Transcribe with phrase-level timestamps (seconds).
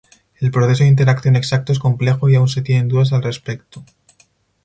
[0.39, 3.85] El proceso de interacción exacto es complejo y aún se tienen dudas al respecto.